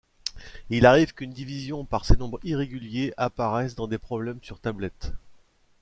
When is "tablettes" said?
4.59-5.13